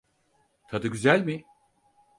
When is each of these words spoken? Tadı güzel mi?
Tadı 0.67 0.87
güzel 0.87 1.21
mi? 1.25 1.43